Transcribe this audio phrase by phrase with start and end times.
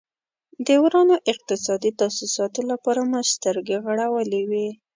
[0.65, 4.67] د ورانو اقتصادي تاسیساتو لپاره مو سترګې غړولې وې.